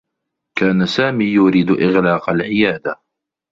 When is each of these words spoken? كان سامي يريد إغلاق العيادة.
كان 0.59 0.85
سامي 0.85 1.25
يريد 1.25 1.71
إغلاق 1.71 2.29
العيادة. 2.29 3.01